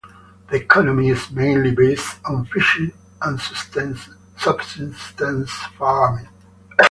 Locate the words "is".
1.09-1.29